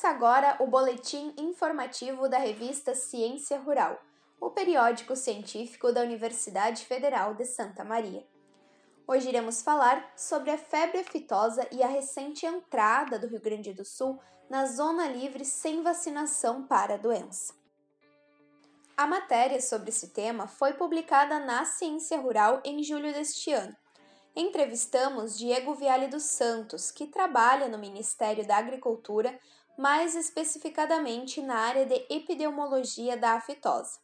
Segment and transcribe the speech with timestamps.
[0.00, 4.00] Ouça agora o boletim informativo da revista Ciência Rural,
[4.40, 8.26] o periódico científico da Universidade Federal de Santa Maria.
[9.06, 13.84] Hoje iremos falar sobre a febre aftosa e a recente entrada do Rio Grande do
[13.84, 14.18] Sul
[14.48, 17.52] na zona livre sem vacinação para a doença.
[18.96, 23.76] A matéria sobre esse tema foi publicada na Ciência Rural em julho deste ano.
[24.34, 29.38] Entrevistamos Diego Viale dos Santos, que trabalha no Ministério da Agricultura
[29.80, 33.98] mais especificadamente na área de epidemiologia da aftosa.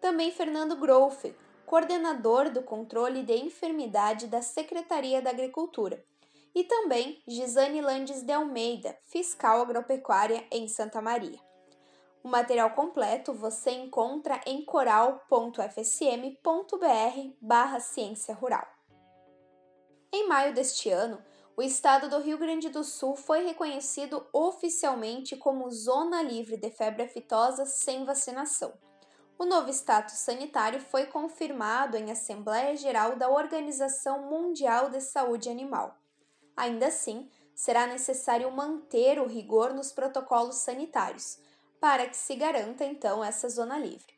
[0.00, 1.32] Também Fernando Groff,
[1.64, 6.04] coordenador do controle de enfermidade da Secretaria da Agricultura,
[6.52, 11.38] e também Gisane Landes de Almeida, fiscal agropecuária em Santa Maria.
[12.24, 18.66] O material completo você encontra em coral.fsm.br barra ciência rural.
[20.12, 21.22] Em maio deste ano,
[21.56, 27.04] o estado do Rio Grande do Sul foi reconhecido oficialmente como zona livre de febre
[27.04, 28.72] aftosa sem vacinação.
[29.38, 35.96] O novo status sanitário foi confirmado em Assembleia Geral da Organização Mundial de Saúde Animal.
[36.56, 41.38] Ainda assim, será necessário manter o rigor nos protocolos sanitários,
[41.80, 44.14] para que se garanta então essa zona livre.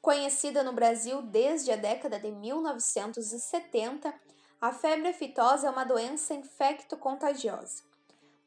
[0.00, 4.14] Conhecida no Brasil desde a década de 1970,
[4.60, 7.84] a febre aftosa é uma doença infecto-contagiosa.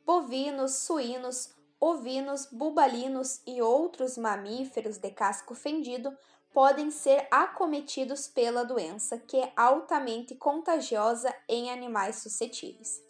[0.06, 6.14] Bovinos, suínos, ovinos, bubalinos e outros mamíferos de casco fendido
[6.54, 13.02] podem ser acometidos pela doença, que é altamente contagiosa em animais suscetíveis.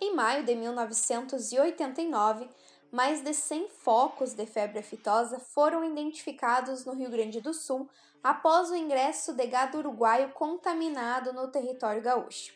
[0.00, 2.48] Em maio de 1989,
[2.90, 7.88] mais de 100 focos de febre aftosa foram identificados no Rio Grande do Sul
[8.22, 12.52] após o ingresso de gado uruguaio contaminado no território gaúcho.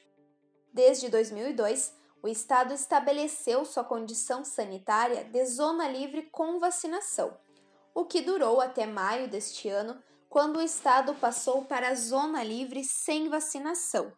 [0.72, 7.36] Desde 2002, o estado estabeleceu sua condição sanitária de zona livre com vacinação,
[7.94, 12.82] o que durou até maio deste ano, quando o estado passou para a zona livre
[12.82, 14.12] sem vacinação,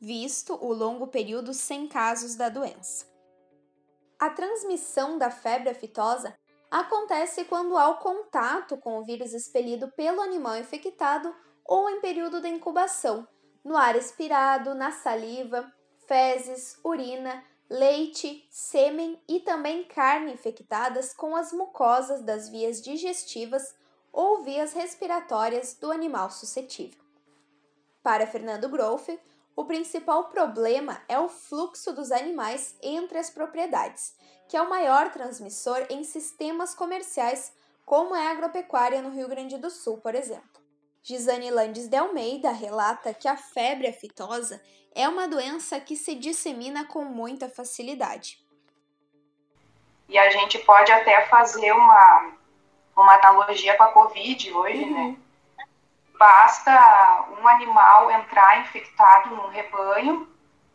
[0.00, 3.15] visto o longo período sem casos da doença.
[4.18, 6.34] A transmissão da febre aftosa
[6.70, 11.34] acontece quando há o contato com o vírus expelido pelo animal infectado
[11.64, 13.28] ou em período de incubação,
[13.62, 15.70] no ar expirado, na saliva,
[16.06, 23.74] fezes, urina, leite, sêmen e também carne infectadas com as mucosas das vias digestivas
[24.12, 27.04] ou vias respiratórias do animal suscetível.
[28.02, 29.20] Para Fernando Groff,
[29.56, 34.14] o principal problema é o fluxo dos animais entre as propriedades,
[34.46, 37.56] que é o maior transmissor em sistemas comerciais,
[37.86, 40.60] como é a agropecuária no Rio Grande do Sul, por exemplo.
[41.02, 44.60] Gisane Landes de Almeida relata que a febre aftosa
[44.94, 48.44] é uma doença que se dissemina com muita facilidade.
[50.08, 52.32] E a gente pode até fazer uma,
[52.96, 55.00] uma analogia com a Covid hoje, né?
[55.00, 55.12] uhum.
[55.12, 55.16] né?
[56.18, 60.28] Basta um animal entrar infectado num rebanho,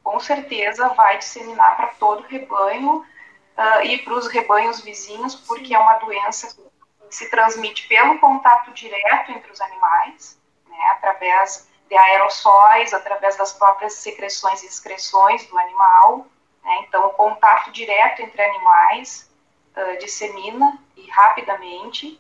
[0.03, 5.74] com certeza vai disseminar para todo o rebanho uh, e para os rebanhos vizinhos, porque
[5.74, 11.97] é uma doença que se transmite pelo contato direto entre os animais, né, através de
[11.97, 16.25] aerossóis, através das próprias secreções e excreções do animal.
[16.63, 19.30] Né, então, o contato direto entre animais
[19.75, 22.19] uh, dissemina e rapidamente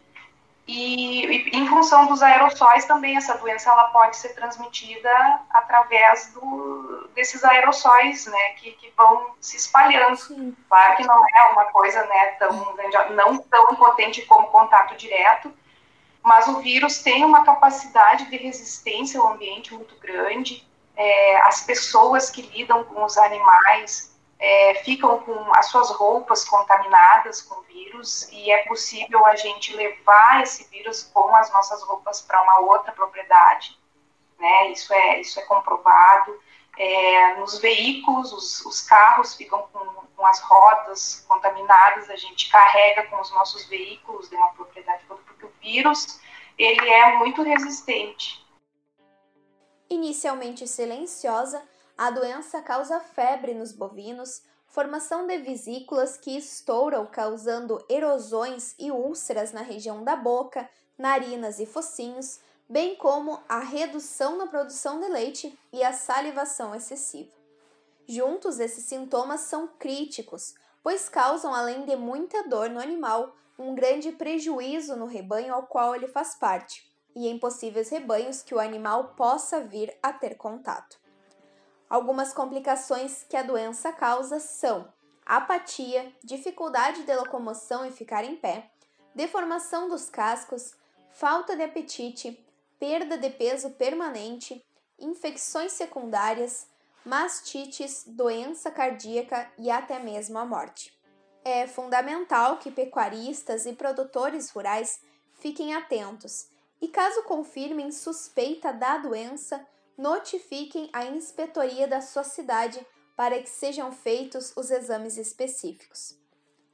[0.67, 5.09] e, e, em função dos aerossóis também essa doença ela pode ser transmitida
[5.49, 10.15] através do, desses aerossóis, né, que, que vão se espalhando.
[10.15, 10.55] Sim.
[10.69, 12.75] Claro que não é uma coisa, né, tão
[13.15, 15.51] não tão potente como contato direto,
[16.23, 20.67] mas o vírus tem uma capacidade de resistência ao ambiente muito grande.
[20.95, 24.10] É, as pessoas que lidam com os animais
[24.41, 30.41] é, ficam com as suas roupas contaminadas com vírus e é possível a gente levar
[30.41, 33.79] esse vírus com as nossas roupas para uma outra propriedade,
[34.39, 34.71] né?
[34.71, 36.41] Isso é isso é comprovado.
[36.75, 39.85] É, nos veículos, os, os carros ficam com,
[40.15, 45.45] com, as rodas contaminadas, a gente carrega com os nossos veículos de uma propriedade porque
[45.45, 46.19] o vírus
[46.57, 48.43] ele é muito resistente.
[49.87, 51.61] Inicialmente silenciosa,
[52.01, 59.51] a doença causa febre nos bovinos, formação de vesículas que estouram, causando erosões e úlceras
[59.51, 60.67] na região da boca,
[60.97, 67.29] narinas e focinhos, bem como a redução na produção de leite e a salivação excessiva.
[68.07, 74.11] Juntos, esses sintomas são críticos, pois causam, além de muita dor no animal, um grande
[74.11, 76.83] prejuízo no rebanho ao qual ele faz parte
[77.15, 80.99] e em possíveis rebanhos que o animal possa vir a ter contato.
[81.91, 84.87] Algumas complicações que a doença causa são
[85.25, 88.71] apatia, dificuldade de locomoção e ficar em pé,
[89.13, 90.71] deformação dos cascos,
[91.09, 92.41] falta de apetite,
[92.79, 94.65] perda de peso permanente,
[94.97, 96.65] infecções secundárias,
[97.03, 100.97] mastites, doença cardíaca e até mesmo a morte.
[101.43, 105.01] É fundamental que pecuaristas e produtores rurais
[105.33, 106.47] fiquem atentos
[106.81, 109.67] e, caso confirmem suspeita da doença,
[109.97, 112.85] notifiquem a inspetoria da sua cidade
[113.15, 116.17] para que sejam feitos os exames específicos.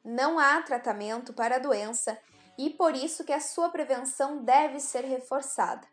[0.03, 2.17] Não há tratamento para a doença
[2.57, 5.87] e por isso que a sua prevenção deve ser reforçada.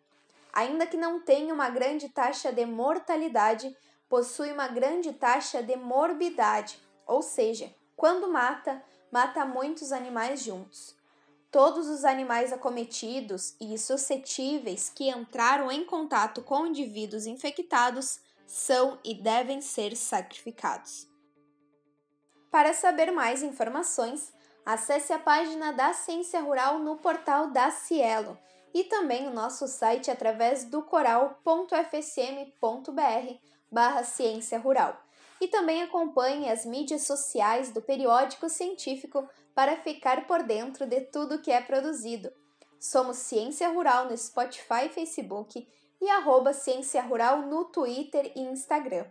[0.53, 3.77] Ainda que não tenha uma grande taxa de mortalidade,
[4.09, 10.97] possui uma grande taxa de morbidade, ou seja, quando mata, mata muitos animais juntos.
[11.55, 19.15] Todos os animais acometidos e suscetíveis que entraram em contato com indivíduos infectados são e
[19.15, 21.09] devem ser sacrificados.
[22.51, 24.33] Para saber mais informações,
[24.67, 28.37] acesse a página da Ciência Rural no portal da Cielo
[28.75, 31.39] e também o nosso site através do coral.fsm.br
[33.71, 35.01] barra ciência rural.
[35.41, 41.41] E também acompanhe as mídias sociais do periódico científico para ficar por dentro de tudo
[41.41, 42.33] que é produzido.
[42.81, 45.67] Somos Ciência Rural no Spotify e Facebook
[46.01, 49.06] e arroba Ciência Rural no Twitter e Instagram.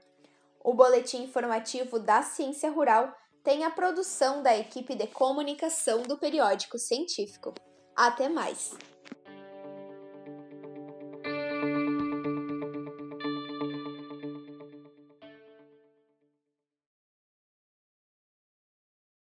[0.63, 3.13] O boletim informativo da Ciência Rural
[3.43, 7.53] tem a produção da equipe de comunicação do periódico científico.
[7.95, 8.92] Até mais!